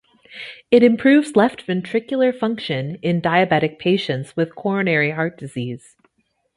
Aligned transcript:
It 0.71 0.81
improves 0.81 1.35
left 1.35 1.67
ventricular 1.67 2.33
function 2.35 2.97
in 3.03 3.21
diabetic 3.21 3.77
patients 3.77 4.35
with 4.35 4.55
coronary 4.55 5.11
heart 5.11 5.37
disease. 5.37 5.95